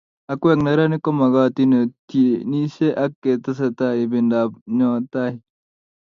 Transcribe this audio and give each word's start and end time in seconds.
Akwek 0.31 0.59
neranik 0.63 1.03
komagatin 1.03 1.71
otinisie 1.81 2.87
ak 3.03 3.11
ketesetai 3.21 3.97
ibindap 4.05 4.51
nyo 4.77 4.89
tai 5.11 5.33